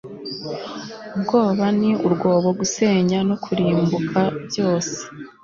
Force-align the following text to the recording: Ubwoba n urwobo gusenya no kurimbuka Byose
Ubwoba 1.15 1.65
n 1.79 1.81
urwobo 2.07 2.49
gusenya 2.59 3.19
no 3.29 3.35
kurimbuka 3.43 4.19
Byose 4.47 4.97